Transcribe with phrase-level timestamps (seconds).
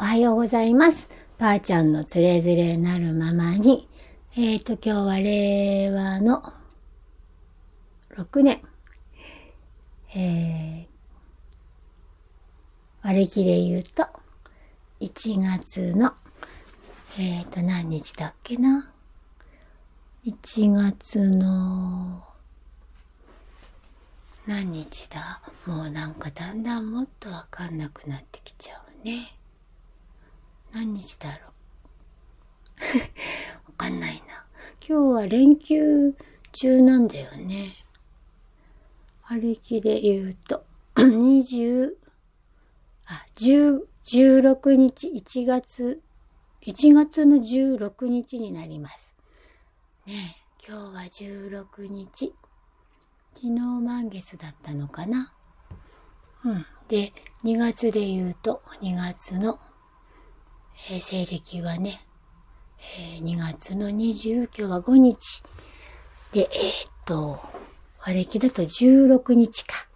[0.00, 1.10] はようございます。
[1.38, 3.88] ばあちゃんのつれづれなるままに、
[4.36, 6.52] えっ、ー、と、今日は令和の
[8.10, 8.62] 6年、
[10.14, 10.86] えー、
[13.02, 14.06] 割り切で言うと、
[15.00, 16.14] 1月の、
[17.18, 18.92] えっ、ー、と、何日だっけな。
[20.24, 22.22] 1月の、
[24.46, 29.37] 何日だもうなんかだんだんもっとわかんなくなってきちゃうね。
[30.72, 31.46] 何日だろ
[32.78, 33.68] う？
[33.70, 34.44] わかんないな。
[34.86, 36.14] 今日は連休
[36.52, 37.74] 中なんだよね。
[39.22, 40.64] 歩きで言うと、
[40.96, 41.90] 20、
[43.06, 46.02] あ、10、16日、1月、
[46.62, 49.14] 1月の16日になります。
[50.06, 52.34] ね今日は16日。
[53.34, 55.32] 昨日満月だったのかな？
[56.44, 56.66] うん。
[56.88, 57.12] で、
[57.44, 59.60] 2月で言うと、2月の
[60.86, 62.00] えー、西暦はね、
[62.80, 65.42] えー、2月の20、今日は5日。
[66.32, 67.40] で、えー、っと、
[68.06, 69.88] 和暦だと16日か。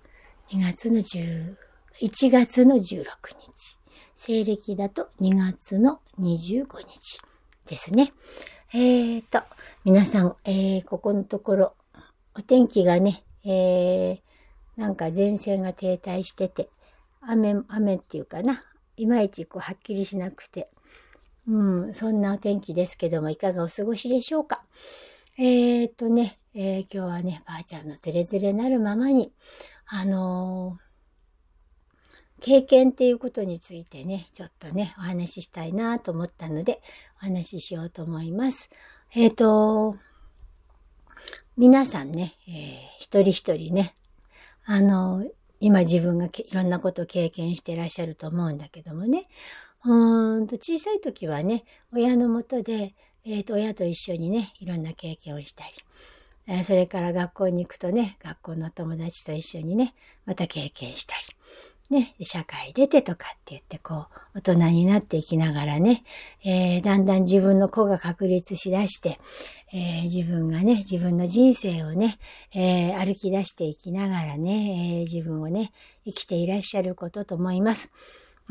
[0.51, 1.57] 2月の10、
[2.03, 3.05] 1月の16
[3.47, 3.79] 日。
[4.15, 7.21] 西暦だと2月の25日
[7.67, 8.13] ですね。
[8.75, 9.41] えー、っと、
[9.85, 11.75] 皆さん、えー、ここのところ、
[12.35, 14.21] お天気がね、えー、
[14.77, 16.69] なんか前線が停滞してて、
[17.21, 18.65] 雨、雨っていうかな、
[18.97, 20.69] いまいちこうはっきりしなくて、
[21.49, 24.65] うん、そんなお天気ですけども、いかがお過ごしでしょうか？
[25.39, 29.33] えー、っとね、えー、今日はね、ばあちゃんのズレズレなるままに、
[29.87, 36.81] あのー、経験っていうことについてね、ちょっとね、お話ししたいなと思ったので、
[37.23, 38.69] お話ししようと思います。
[39.15, 39.97] えっ、と、
[41.57, 43.95] 皆さんね、えー、一人一人ね、
[44.65, 45.25] あの
[45.65, 49.29] 今自分がいろんなことを経験してらっしゃると思うんだけどもね、
[49.85, 55.71] うんと小さい時はね、親のもとで、えっ、ー、と、親と一緒にね、いろんな経験をしたり、
[56.49, 59.95] えー、それから学校に行くとね、学校の友達と一緒にね、
[60.27, 61.23] また経験したり、
[61.93, 66.03] ね、社会出てとかって言って、こう、大人になっていきながらね、
[66.45, 69.21] えー、だんだん自分の子が確立しだして、
[69.73, 72.19] えー、自分がね、自分の人生をね、
[72.55, 75.73] えー、歩き出していきながらね、え自分をね、
[76.05, 77.93] 生きていらっしゃることと思います。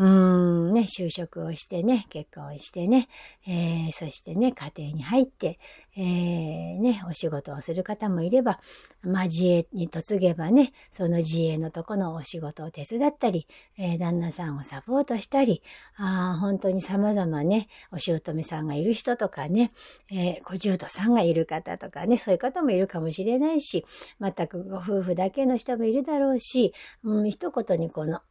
[0.02, 3.08] うーん、ね、就職をしてね、結婚をしてね、
[3.48, 5.60] えー、そしてね、家庭に入って、
[5.96, 8.60] えー、ね、お仕事をする方もいれば、
[9.04, 13.46] まあ自営に嫁げばね、その自営のとこのお仕事を手伝ったり、
[13.78, 15.62] えー、旦那さんをサポートしたり、
[15.98, 19.72] あ本当に様々ね、お姑さんがいる人とかね、
[20.12, 23.86] えー、小獣とさんがいる方とかね、そういう方もいるかもしれないし、
[24.20, 26.74] 全くご夫婦だけの人もいるだろうし、
[27.04, 28.22] うん、一言にこの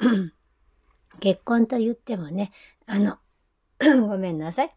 [1.19, 2.53] 結婚と言ってもね、
[2.87, 3.19] あの、
[4.09, 4.75] ごめんなさい。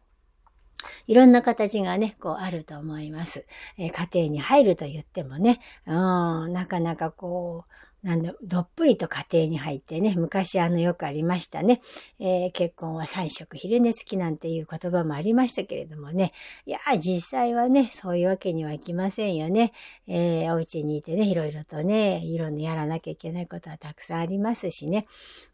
[1.07, 3.45] いろんな形がね、こうあると思います。
[3.77, 11.81] えー、家庭に入ると言ってもね、うん、なかなかこう、なんだ、どっぷりと家庭に入ってね、昔あのよくありましたね。
[12.19, 16.33] えー、結婚は三食昼寝付きなんていう言葉もありましたけれどもね。
[16.65, 19.71] いや、実際はね、そういうわけにはいきませんよね。
[20.07, 25.05] えー、お家にいてね、いろいろとね、いろんなやらなきゃいけないことはたくさんありますしね。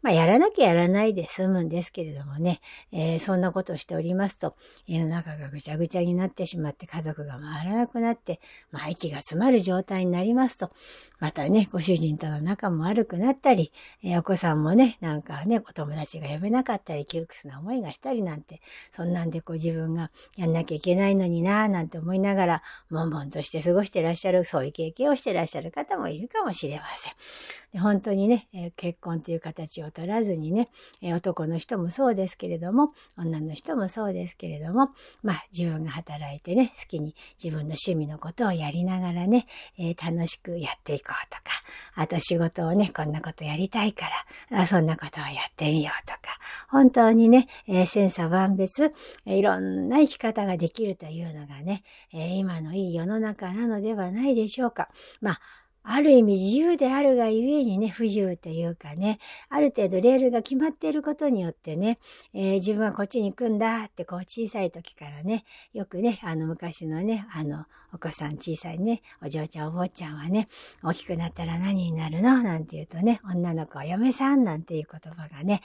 [0.02, 4.56] まあ、やらなきゃやらないで済むんですけれどもね、えー、そんなことをしておりますと、
[4.88, 8.40] 家の中がぐちゃぐちゃになってしまって、家族が回らなくなって、
[8.72, 10.72] まあ、息が詰まる状態になりますと、
[11.20, 27.69] またね、ご主人との仲も悪くなったり、え、お子さんもね、なんかね、お友達が呼べなかったり、窮屈な思いがしたりなんて、そんなんでこう自分がやんなきゃいけないのになぁなんて思いながら、悶々として過ごしてらっしゃる、そういう経験をしてらっしゃる方もいるかもしれません。
[27.78, 30.68] 本当にね、え、結婚という形を取らずにね、
[31.02, 34.90] え、男の人もそうですけれども、女の人もそうですけれども、
[35.22, 39.46] まあ自分が働いてね、好きに自分の趣味のことをやりながらね、
[39.78, 41.42] え、楽しくやっていこうとか、
[41.94, 44.06] あと仕事をね、こんなことやりたいか
[44.50, 46.20] ら、あそんなことをやってみようとか、
[46.68, 48.92] 本当にね、え、千差万別、
[49.26, 54.88] え、いろんな生き方ができるというのがね、え、今のいい世の中なのではないでしょうか。
[55.20, 55.40] まあ、
[55.82, 59.18] ある意味自由であるがゆえにね、不自由というかね、
[59.48, 61.98] ある程度レールが決まっていることによってね、
[62.34, 70.48] えー、自分はこっちに行くんだってこう小さい時からね、よくね、あの昔のね、あのお子さん小さいね、お嬢ちゃんお坊ちゃんはね、
[70.82, 72.42] 大きくなったら何になるの？
[72.42, 75.62] なんて言うとね、女の子は嫁さんなんていう言葉がね、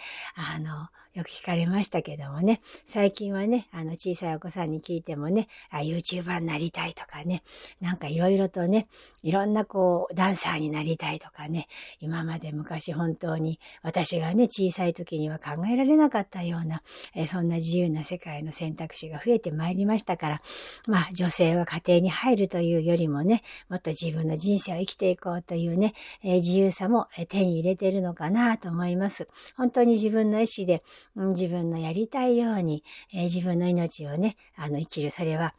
[0.56, 7.42] あの、よく聞かれましたけどもね、最近はね、あの小さいお子さんに聞いてもね、あ YouTuber になりたいとかね、
[7.80, 8.88] なんかいろいろとね、
[9.24, 11.68] いろんなこう、ダンサーになりたいとかね、
[12.02, 16.82] 今まで昔本当に私がね、小さい時には考えられなかったような、
[17.14, 20.42] え、そんな自由な世界の選択肢が増えてまいりましたから、
[20.86, 29.28] まあ女性は家庭に入るというよりもね、もっと自分の人生を生きていこうというね、えー、自由さも手に入れているのかなと思います。
[29.56, 30.84] 本当に自分の意思で、
[31.16, 32.84] 自分のやりたいように、
[33.14, 35.12] えー、自分の命をね、あの生きる。
[35.12, 35.54] それは、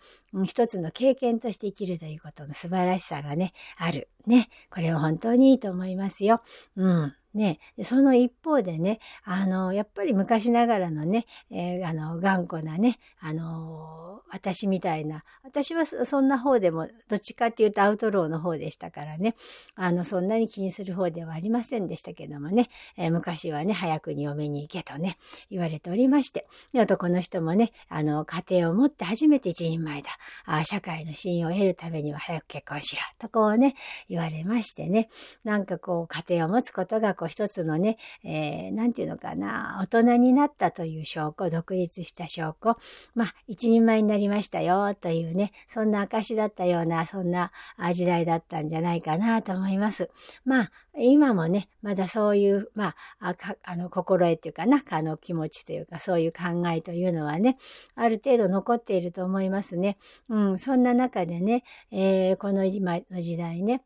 [0.45, 4.09] 一つの経験として生きるということの素晴らしさがね、ある。
[4.27, 4.49] ね。
[4.71, 6.43] これは本当にいいと思いますよ。
[6.77, 7.15] うん。
[7.37, 19.37] ね、その一方でね、あの、やっぱり昔ながらのね、えー、あの、頑固なね、あの、私みたいな、私はそんな方でも、どっちかっていうとアウトローの方でしたからね、
[19.77, 25.17] あの、そんなに気にする方ではありませんでしたけどもね、えー、昔はね、早くに嫁に行けとね、
[25.51, 30.11] 言われておりまして、で、男の人もね、あの、家庭を持って初めて一人前だ。
[30.47, 33.03] あ社会の信用を得るためには早く結婚しろ。
[33.19, 33.75] とこうね、
[34.09, 35.09] 言われましてね、
[35.45, 42.77] なんかこう、家庭を持つことがこう、一つのね、えー、なんていうのかな、大人になったという証拠、独立した証拠、
[43.15, 47.53] まあ、一人前になりましたよ、というね、そんな証だったような、そんな
[47.93, 50.11] 時代だったんじゃないかなと思います。
[50.45, 53.35] まあ、今もね、まだそういう、まあ、
[53.65, 57.59] あの、心得っていうかな、あの気持ちというか、そういう考えというのはね、
[57.95, 59.99] ある程度残っていると思いますね。
[60.29, 63.83] うん、そんな中でね、えー、この今の時代ね、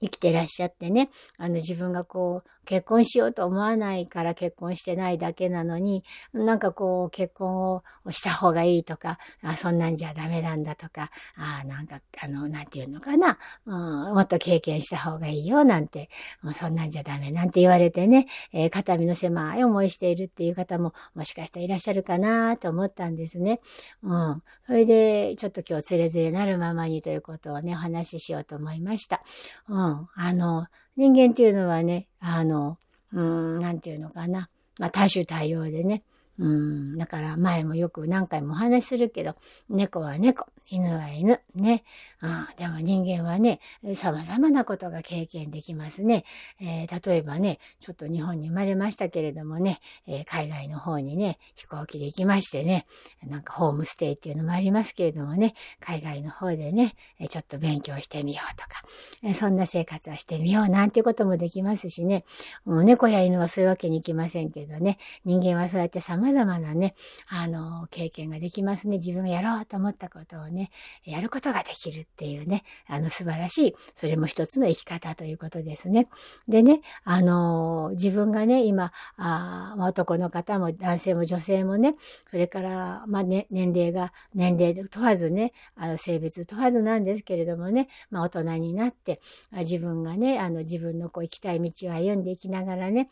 [0.00, 6.04] 生きてらっしゃってね、あの自分がこう、結婚しようと思わないから結婚してないだけなのに、
[6.34, 16.10] なんかこう、結婚をした方がいいとか、あそんなんじゃダメなんだとか、あなんか、あの、なんていうのかな、うん、もっと経験した方がいいよなんて、
[16.42, 23.60] もうそんなんじゃダメなんて言われてね、えー、肩身の狭い思いしているっていう方ももしかしたらいらっしゃるかなと思ったんですね。
[24.02, 24.42] うん。
[24.66, 29.22] それで、ちょっと今日つれづれなるままにということをね、お話ししようと思いました。
[29.70, 30.08] うん。
[30.14, 30.66] あの、
[30.98, 32.76] 人間っていうのはね、あの、
[33.12, 34.50] うん、なんていうのかな。
[34.80, 36.02] まあ、多種多様でね。
[36.40, 39.36] うん、だから前もよく何回もお話しするけど、
[39.68, 41.84] 猫は猫、犬は犬、ね。
[42.20, 43.60] うん、でも人間はね、
[43.94, 46.24] 様々なことが経験できますね。
[46.60, 52.86] えー、例えばね、ちょっと日本に生まれましたけれどもね、えー、海外の方にね、飛行機で行きましてね、
[53.26, 56.94] なんかホームステイっていうのもありますけれどもね、海外の方でね、
[57.28, 58.82] ちょっと勉強してみようとか、
[59.22, 62.24] えー、そんな生活をしてみようなんてこともできますしね、
[62.64, 66.94] もう猫や犬はそういうわけにいきませんけどね、人間はそうやって様様々なね、
[67.28, 68.96] あの、経験ができますね。
[68.96, 70.57] 自分がやろうと思ったことをね、
[71.04, 76.08] やることができるっていうね、あの、素晴らしい、それも一つの生き方ということですね。
[76.48, 81.94] でね、あの、自分がね、今、あ男の方も男性も女性もね、
[82.30, 89.20] それから、まあ、ね、年齢が、年齢問わずね、あの、性別問わずなんですけれどもね、まあ、大人になって、
[89.52, 93.08] 自分がね、あの、自分のこう、行きたい道を歩んでいきながらね、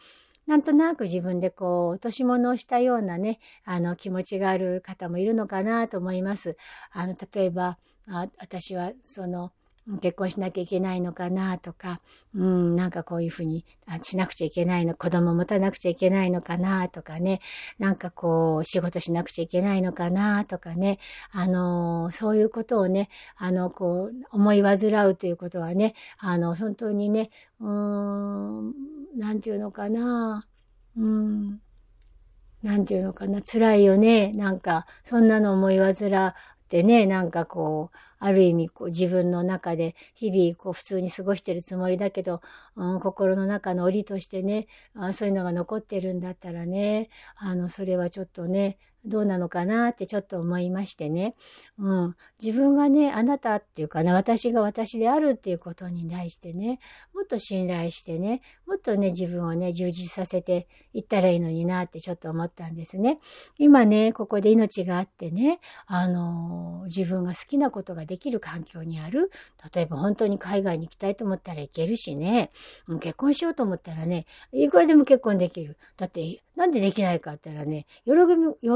[0.47, 6.57] なんとなく自分でこう、落とし物をしたようなね、あの気持ちがある方もいるのかなと思います。
[6.93, 7.79] あの、例えば、
[8.09, 9.53] あ私はその、
[10.01, 12.01] 結婚しなきゃいけないのかなとか、
[12.35, 13.65] うん、なんかこういうふうに
[14.03, 17.41] しなくちゃいけないの、子供持たなくちゃいけないのかなとかね、
[17.79, 20.99] なんかこう仕事しなくちゃいけないのかなとかね、
[21.31, 24.77] あの、そういうことをね、あの、こう、思い煩
[25.09, 27.31] うということはね、あの、本当にね、
[27.61, 28.75] うーん、
[29.17, 30.49] なんていうのかな、
[30.97, 31.61] うん、
[32.63, 34.33] なんていうのかな、辛いよね。
[34.33, 36.35] なんか、そんなの思い煩っ
[36.69, 42.41] てね、なんかこう、ある意味こう自分の中で日々こう普通に過ごしてるつもりだけど、
[42.77, 51.37] うん、心の中の檻としてねあそういうのが残ってるんだったらねあのそれはちょっとねどうなのかなってちょっと思いましてね。
[51.79, 52.17] うん。
[52.43, 56.81] 自分がね、あなたっていうかな、私が私であるっていうことに対してね、
[57.15, 63.21] もっと信頼してね、もっとね、自分をね、充実させていったらいいのになってちょっと思ったんですね。
[63.59, 69.31] 今ね、ここで命があってね、あの自分が好きなことができる環境にある。
[69.75, 72.51] 例えば本当に海外に行きたいと思ったら行けるしね、
[73.01, 75.77] 結婚しようと思ったらね、いくらでも結婚できる。
[75.97, 78.15] だってなんでできないかって言ったらね、よ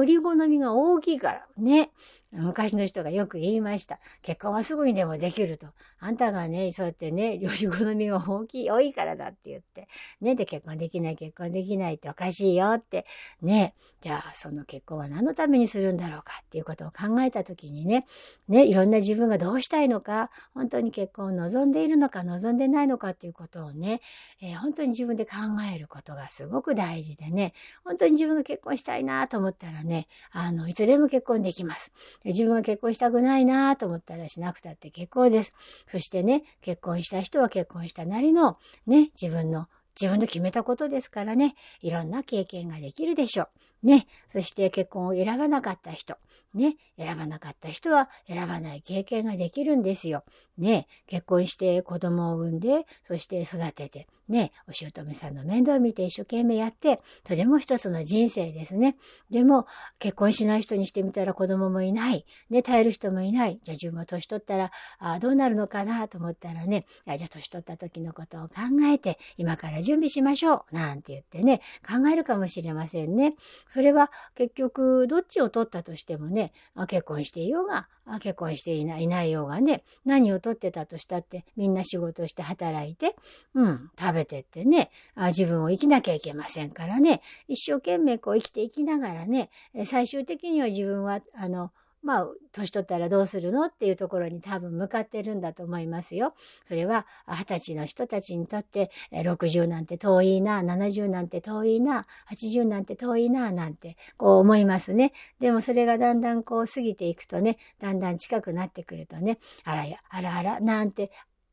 [0.04, 1.90] り好みが大きいからね。
[2.32, 3.98] 昔の人がよく言いました。
[4.22, 5.66] 結婚はすぐにでもできると。
[5.98, 9.88] あんたがね、そうやってね、より好みが大きい、多いからだって言って。
[10.20, 13.04] ね、で結婚できない、結婚できないっておかしいよって。
[13.42, 18.06] ね、じゃあその結婚は何のためにするんだろうかっていうことを考えたときにね、
[18.48, 24.02] ね、いろんな自分がどうしたいのか、本当に結婚を望んでいるのか、望んでないのかっていうことをね、
[24.40, 25.32] えー、本当に自分で考
[25.74, 31.92] えることがすごく大事でね、本当に自分が結婚したいなと思ったらね、あの、いつでも結婚できます。
[32.24, 35.54] 自分が結婚したくないなと思ったらしなくたって結構です。
[35.86, 39.68] そしてね、結婚した人は結婚したなりの、ね、自分の
[40.00, 43.48] 自分の決めたことですからね、いろんな経験ができるでしょう。
[43.82, 44.06] ね。
[44.28, 46.16] そして結婚を選ばなかった人。
[46.54, 46.76] ね。
[46.98, 50.24] 選ばなかった人は選ばない経験ができるんですよ。
[50.58, 50.86] ね。
[51.06, 54.52] 結婚して子供を産んで、そして育てて、ね。
[54.68, 58.96] お姑さんの面倒を見て一生懸命やって、それも一つの人生ですね。
[59.30, 59.66] でも、
[59.98, 62.26] 結婚しない人にしてみたら子供もいない。
[62.50, 62.62] ね。
[62.62, 63.60] 耐える人もいない。
[63.62, 68.54] じゃあ自分も年取ったら、あどうなるのかなと思ったらね、じゃあ年取った時のことを考
[68.92, 70.74] えて、今から準備しましょう。
[70.74, 73.34] なんて言ってね、考えるかもしれませんね。
[73.70, 76.52] それは結局、どっちを取ったとしてもね、
[76.88, 83.14] 結婚していようが、結婚していない、いないようがね、何を取ってたとしたって、みんな仕事して働いて、
[83.54, 84.90] うん、食べてってね、
[85.28, 89.50] 自分を生きなきゃいけませんからね、一生懸命こう生きていきながらね、
[89.84, 91.70] 最終的には自分は、あの、
[92.02, 96.34] まあ、年取ったらどうするのっていうところに多分向かってるんだと思いますよ。
[96.66, 105.12] それは、二十歳の人たちにとって、60なんて遠いな、70なんて遠いな、80なんて遠いな、なんて、こう思いますね。
[105.38, 111.10] でもそれがだんだんこう過ぎていくとね、だんだん近くなってくるとね、あらや、あらあら、なんて、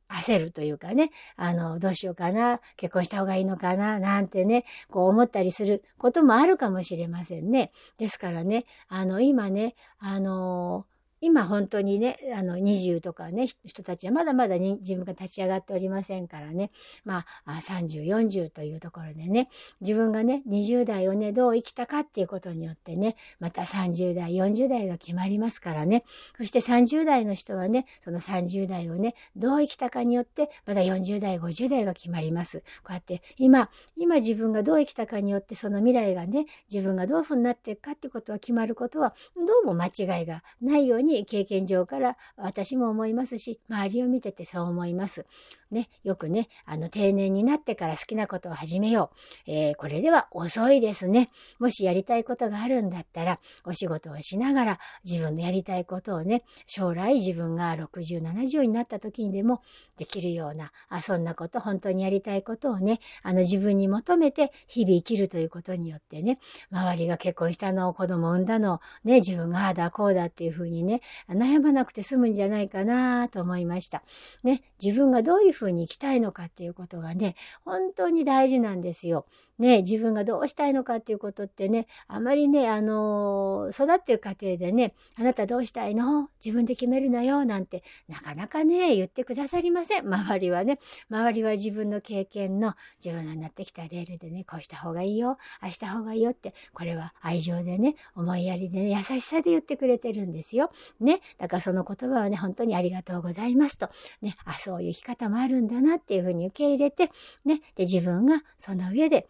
[0.10, 7.72] 焦るというかね、あの、どうしようかな、結婚した方がいいのかな、なんてね、こう思ったりすることもあるかもしれませんね。
[7.98, 10.86] ですからね、あの、今ね、あの
[11.22, 16.72] 今本当にね、あの、20とかね、人たちはまだまだに自分が立ち上がっておりませんからね、
[17.06, 19.50] まあ、30、40というところでね、
[19.82, 26.04] 自分がね、20代をね、どう生きたかっていうことによってね、また30代、40代が決まりますからね、
[26.38, 32.60] そして30代の人はね、その30代をね、どう生きたかによって、また40代、50代が決まります。
[32.84, 45.26] こうやって、今、今自分がどう生きたかによって、その未来がね、自分がどういうふうになっていくかっていうことは決まることは、どうも間違いがないようにに経験上から私も思いますし、周りを見ててそう思います。
[45.72, 49.12] ね、よくね、あの、定年になってから好きなことを始めよ
[49.48, 49.52] う。
[49.52, 51.30] えー、これでは遅いですね。
[51.60, 59.62] もしやりたいことがあるんだったら、お仕事をしながら自分のやりたいことをね、将来自分が60、70になった時にでも
[59.98, 66.40] できるような、あ、そんなこと、本当にやりたいことをね、あの、自分に求めて日々生きるということによってね、
[66.72, 70.97] 周りが結婚したの、子供産んだの、ね、自分がああだこうだっていうふうにね、
[71.30, 74.04] 悩まなくて済むんじゃないかなと思いました。
[74.44, 77.36] ね、自分がどういうふうに生きたいのかっていうことがね、
[77.66, 79.26] 本当に大事なんですよ。
[79.60, 86.30] ね、自分がどうしたいのかっていうことってね、あまりね、あの、育ってる過程でね、あなたどうしたいの？
[86.44, 90.08] 自分で決めるなよ、なんて、なかなかね、言ってくださりません。
[90.08, 100.72] 周りはね、周りは自分の経験の自分がなってきたレールでね、こうした方がいいよ、ああした方がいいよって、これは愛情でね、思いやりでね、優しさで言ってくれてるんですよ。
[101.00, 103.90] ね、だからその言葉はね、本当にありがとうございますと、
[104.22, 107.10] ね、あ、そういう生き方もあるんだなっていうふうに受け入れて、
[107.46, 109.28] ね、で、自分がその上で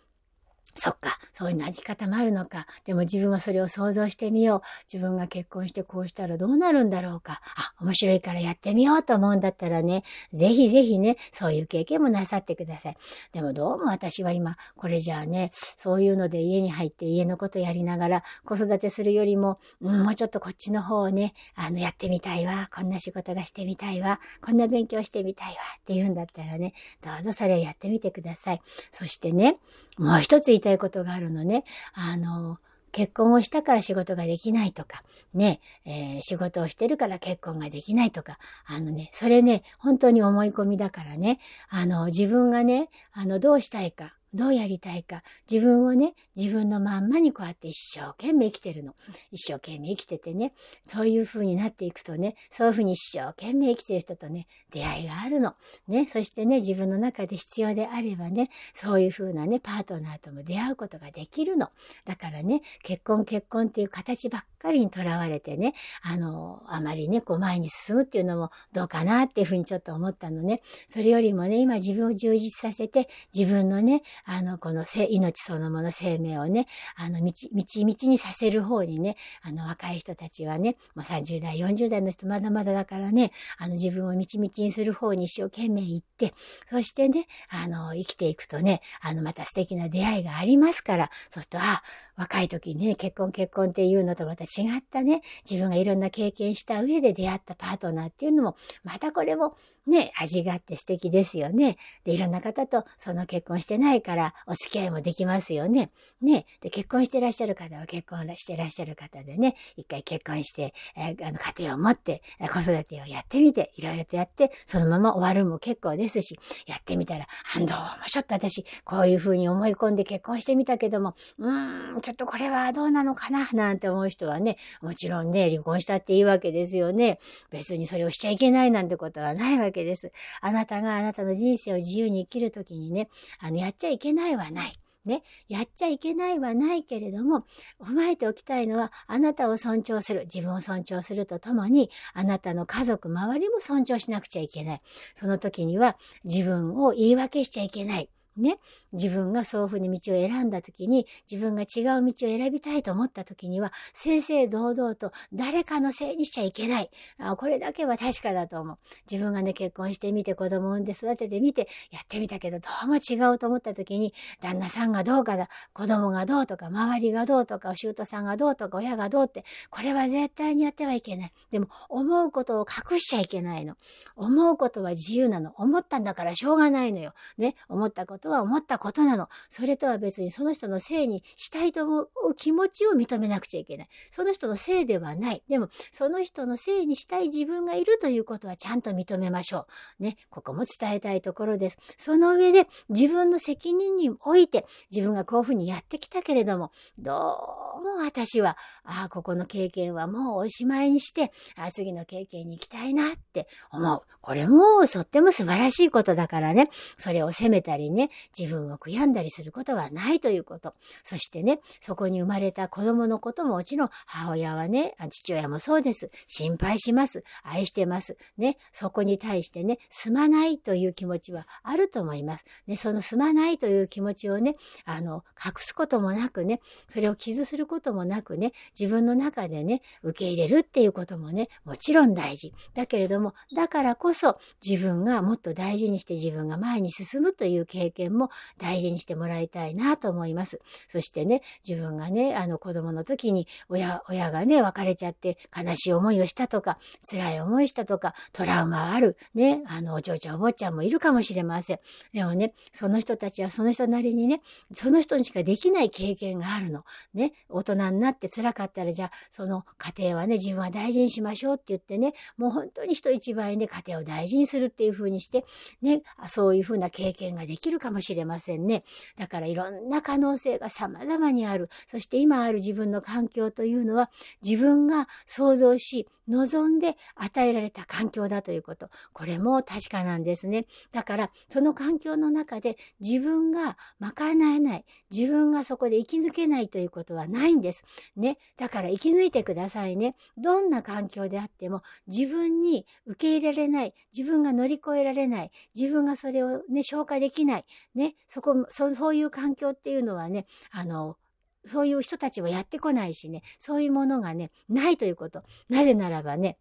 [0.77, 2.67] そっか、そういうなり方もあるのか。
[2.85, 4.61] でも自分はそれを想像してみよう。
[4.91, 7.41] 自分が結婚してこうしたらどうなるんだろうか。
[7.55, 10.03] あ、面白いからやってみようと思うんだったらね、
[10.33, 12.97] ぜひぜひね、そういう経験もなさってください。
[13.31, 22.69] でもどうも私は今、これじゃあね、そういうので家に入って家のことやりながら子育てするよりも、うん、もうちょっとこっちの方をね、あの、やってみたいわ。
[22.73, 24.19] こんな仕事がしてみたいわ。
[24.41, 25.55] こんな勉強してみたいわ。
[25.79, 28.61] って言うんだったらね、どうぞそれをやってみてください。
[28.91, 29.57] そしてね、
[29.97, 31.63] もう一つ言いたたいことがあるのね。
[31.93, 32.59] あの、
[32.91, 48.93] 結婚をしたから仕事ができないとか、ね、えー、仕事をしてるから結婚ができないとか、あのね、それね、本当に思い込みだからね、あの、自分がね、あの、どうしたいか、どうやりたいか、自分をね、自分のまんまにこうやって一生懸命生きてるの。
[49.31, 50.53] 一生懸命生きててね、
[50.85, 55.55] そういう風になっていくとね、そういう風に一生懸命生きてる人とね、出会いがあるの。
[55.87, 61.71] ね、そしてね、自分の中で必要であればね、そういう風なね、パートナーとも出会うことができるの。
[62.05, 70.61] だからね、結婚結婚っていう形ばっかりにとらわれてね、あの、あまりね、こう前に進むっていうのもどうかなっていう風にちょっと思ったのね。
[70.87, 76.67] それよりもね、今自分を充実させて、自分のね、あの、この命そのもの生命をね、
[76.97, 86.33] あの、道、道、道にさせる方にね、あの、若い人たちはね、もう、30代、40代の人まだまだだからね、あの、自分を道々にする方に一生懸命行って、
[86.69, 91.81] そしてね、あの、生きていくとね、あの、また素敵な出会いがありますから、そうすると、あ、
[92.17, 94.47] 若い時にね、結婚結婚っていうのとまた違
[94.77, 99.55] ったね、自分がいろんな経験した上で出会ったパートナーっていうのも、またこれも
[99.85, 101.77] ね、味があって素敵ですよね。
[102.03, 105.91] で、いろんな方とその結婚してないからお付き合いもできますよね。
[106.21, 106.47] ね。
[106.61, 117.73] で、結婚してらっしゃる方は結婚してらっしゃる方でね、一回結婚して、えー、あの、家庭を持って、子育てをやってみて、いろいろとやって、そのまま終わるも結構ですし、やってみたら、あ、どうも
[118.07, 123.49] ちょっと私、こういうふうに思い込んで結婚してみたけども、うーん、ちょっとこれはどうなのかな？
[123.51, 127.19] なんて思う人はね、もちろんね、離婚したっていいわけですよね。
[127.49, 130.13] 別にそれをしちゃいけないなんてことはないわけです。
[130.39, 133.09] あなたがあなたの人生を自由に生きるときにね、
[133.41, 134.79] あの、やっちゃいけないはない。
[135.03, 137.43] ね、やっちゃいけないはないけれども、
[137.81, 144.81] 踏まえておきたいのは、あなたを尊重する、自分を尊重するとともに、あなたの家族、周りも尊重しなくちゃいけない。
[145.15, 148.09] その時には、自分を言い訳しちゃいけない。
[148.37, 148.59] ね、
[148.93, 156.89] 自分がそういうふうに道を選んだ時に、自分が違う道を選びたいと思った時には、正々堂々と誰かのせいにしちゃいけない。
[157.19, 158.77] あこれだけは確かだと思う。
[159.09, 171.33] 自分がね、結婚してみて、子供産んで育ててみて、やってみたけど、どうも違うと思った時に、旦那さんがどうかだ、子供がどうとか、周りがどうとか、お舅さんがどうとか、親がどうって、これは絶対にやってはいけない。
[171.51, 173.75] でも、思うことを隠しちゃいけないの。
[174.15, 175.53] 思うことは自由なの。
[175.57, 177.13] 思ったんだからしょうがないのよ。
[177.37, 179.29] ね、思ったこととは思ったことなの。
[179.49, 183.87] それとは別にその人のせいにしたいと思う気持ちを認めなくちゃいけない。
[184.11, 185.43] その人のせいではない。
[185.47, 189.67] でも、その人のせいにしたい自分がいるということはちゃんと認めましょ
[189.99, 190.03] う。
[190.03, 191.77] ね、ここも伝えたいところです。
[191.97, 204.01] その上で自分の責任において自分がこういうふうにやってきたけれども、どうもう私は、ああ、ここの経験はもうおしまいにして、あ次の経験に行きたいなって思う。
[204.21, 206.67] これもとっても素晴らしいことだからね、
[206.97, 210.73] それを責めたりね、自分分を悔やんだりすることはないということ。
[211.03, 216.09] そしてね、そこに生まれた子供のことももちろん母親はね、父親もそうです。
[216.25, 217.23] 心配します。
[217.43, 218.17] 愛してます。
[218.37, 222.45] ね、そこに対してね、すまないという気持ちはあると思います。
[222.65, 232.53] ね、そのすまないという気持ちをね、あの、隠すこともなくね、それを傷することこともなくね、自分の中でね、受け入れるっていうこともね、もちろん大事。
[232.73, 240.59] だけれども、だからこそ自分がもっと大事にして自分が前に進むという経験も大事にしてもらいたいなと思います。
[240.87, 251.79] そしてね、自分がね、あの子供の時に親、親がね、別れちゃって悲しい思いをしたとか、辛い思いしたとか、トラウマある、ね、あの、お嬢ちゃんお坊ちゃんもいるかもしれません。
[252.11, 254.41] でもね、その人たちはその人なりにね、
[254.73, 256.83] その人にしかできない経験があるの。
[257.13, 265.45] ね、大人になって辛かったら、じゃあ、その家庭はね、自分は大事にしましょうって言ってね、もう本当に人一倍ね、家庭を大事にするっていう風にして、
[265.81, 268.47] ね、そういう風な経験ができるかもしれません。
[268.47, 268.83] せんね。
[269.17, 271.69] だからいろんな可能性が様々にある。
[271.85, 274.09] そして今ある自分の環境というのは
[274.41, 278.89] 自分が想像し、望んで与えられた環境だということ。
[279.13, 280.65] これも確かなんですね。
[280.91, 284.85] だからその環境の中で自分が賄えない。
[285.09, 287.83] 自分がそこで生き抜けないということはないないんです。
[288.15, 288.37] ね。
[288.57, 290.15] だから生き抜いてくださいね。
[290.37, 293.93] どんな環境であっても自分に受け入れられない。
[294.15, 295.51] 自分が乗り越えられない。
[295.75, 297.65] 自分がそれをね、消化できない。
[297.95, 298.15] ね。
[298.27, 301.17] そこ、そそういう環境っていうのはね、あの、
[301.65, 305.43] そういう人たちはやってこないしね、そういうものがね、ないということ。
[305.69, 306.57] なぜならばね、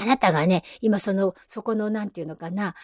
[0.00, 2.74] あなたがね、今その、そこの、なんていうのかな、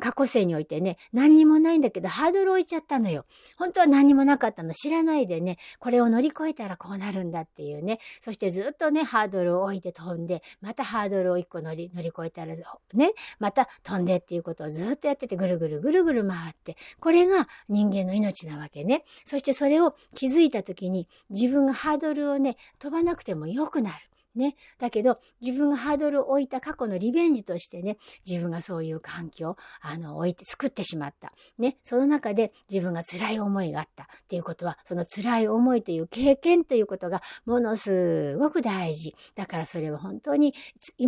[0.00, 3.26] 過去生においてね、何にもないんだけど、ハードル置いちゃったのよ。
[3.58, 4.72] 本当は何にもなかったの。
[4.72, 8.00] 知らないでね、これを乗り越えたらこうなるんだっていうね。
[8.20, 12.54] そしてずっとね、ハードルを置いて飛んで、またハードルを一個乗り、乗り越えたら、
[12.94, 19.04] ね、また飛んでっていうことをずっとやってて、ぐるぐるぐるぐる回って、これが人間の命なわけね。
[19.26, 23.96] そしてそれを気づいた時に、自分がハードルをね、飛ばなくても良くなる。
[24.36, 24.56] ね。
[24.78, 27.96] だけど、自分がハードルを置いた過去のリベンジとしてね、
[28.28, 31.32] 自分がそういう環境、あの、置いて作ってしまった。
[31.58, 31.78] ね。
[31.82, 39.14] その中で自分が辛い思いがあったっていうことは、その辛い思いという経験ということがものすごく大事。
[39.34, 40.54] だからそれは本当に、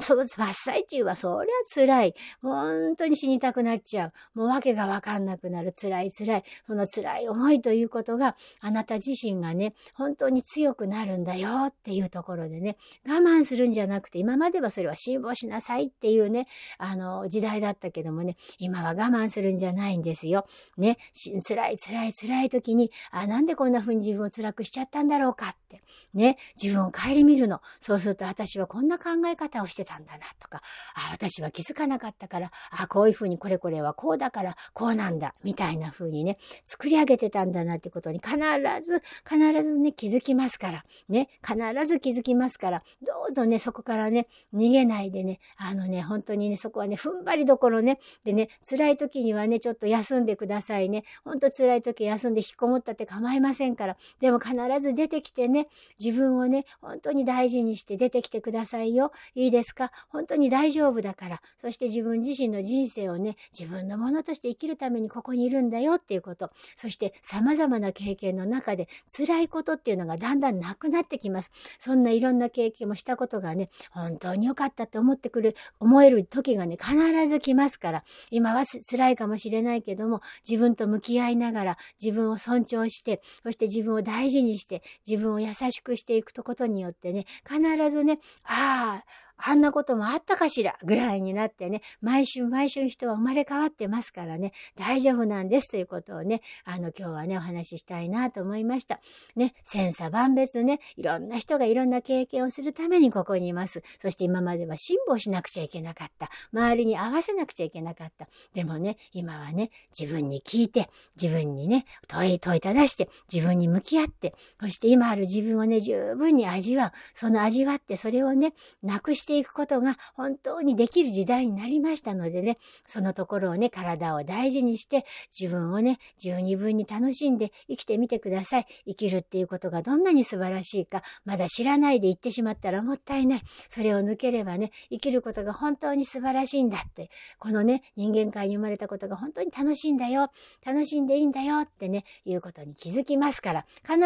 [0.02, 2.14] その真っ最中はそりゃ辛い。
[2.42, 4.12] 本当に死にたくなっちゃう。
[4.38, 5.72] もう訳がわかんなくなる。
[5.78, 6.44] 辛い辛い。
[6.66, 16.46] その辛い思いということが、あなた自身がね、本当に強くなるんだよっていうところでね、我慢するんじゃなくて、今まではそれは辛抱しなさいっていうね、
[16.78, 20.46] あの、時代だったけどもね、今は我慢するんじゃないんですよ。
[20.76, 20.98] ね、
[21.46, 25.82] 辛い辛い辛い時に、あ、なんでこんな風に自分を辛くしちゃったんだろうかって。
[26.14, 27.60] ね、自分を顧みるの。
[27.80, 30.62] そうすると私はこんな考え方をしてたんだなとか、
[30.94, 38.36] あ、私は気づかなかったから、あ、こういう風にこれこれはこうだからこうなんだ、みたいな風にね、作り上げてたんだなってことに必
[38.82, 40.84] ず、必ずね、気づきますから。
[41.08, 51.04] ね、必ず気づきますから、どうぞね、そこからね、逃げないでね、あのね、本当にね、そこはね、踏ん張りどころね、でね、辛い時にはね、ちょっと休んでくださいね。
[51.24, 53.96] ほんと辛い時休んで引きこもったって構いませんから。
[54.20, 55.68] でも必ず出てきてね、
[55.98, 59.10] 自分をね、本当に大事にして出てきてくださいよ。
[59.34, 59.90] いいですか？
[60.10, 61.42] 本当に大丈夫だから。
[61.56, 66.50] そして自分自身の人生をね、自分のものとして生きるためにここにいるんだよっていうこと。
[66.76, 71.50] そして様々な経験の中で辛いことっていうのがだんだんなくなってきます。
[71.78, 76.96] そんないろんな経験もしたことがね、本当に良かったって思ってくる、思える時がね、必
[77.28, 90.76] ず来ますから、今は辛いかもしれないけども、自分と向き合いながら、自分を尊重して、そして自分を大事にして、自分を優しくしていくことによってね、必ずね、ああ、あんなこともあったかしら？
[90.84, 99.00] ぐらいになってね、毎週毎週人は生まれ変わってますからね、大丈夫なんですということをね、あの今日はね、お話ししたいなと思いました。
[99.36, 103.82] ね、千差万別ね、いろんな人がいろんな経験をするためにここにいます。
[104.00, 106.28] そして今までは辛抱しなくちゃいけなかった。
[106.52, 108.28] 周りに合わせなくちゃいけなかった。
[108.54, 110.88] でもね、今はね、自分に聞いて、
[111.20, 116.92] 自分にね、問い、問いただして、自分に向き合って、そして今ある自分をね、十分に味わう。
[117.14, 125.04] その味わって、それをね、なくしてしていくことが本当にできる時代になりましたのでね、そのところをね、体を大事にして、
[125.38, 128.66] 自分をね、十二分に楽しんで生きてみてください。
[128.86, 133.40] 生きるっていうことがどんなに素晴らしいか、まだ知らないで言ってしまったらもったいない。
[133.68, 140.30] それを抜ければね、生きることが本当に素晴らしいんだって、このね、人間界に生まれたことが本当に楽しいんだよ。
[140.64, 143.98] 楽しんでいいんだよってね、いうことに気づきますから、必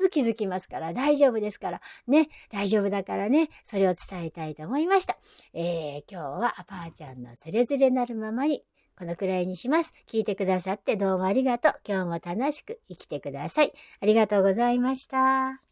[0.00, 5.16] ず気づきますから、大丈夫ですから、ね、大丈夫だからね、それを伝えたいと思いま思いました。
[5.54, 8.62] えー、今日はパーちゃんのつれづれなるままに
[8.96, 9.92] このくらいにします。
[10.06, 11.72] 聞いてくださってどうもありがとう。
[11.86, 13.72] 今日も楽しく生きてください。
[14.00, 15.67] ありがとうございました。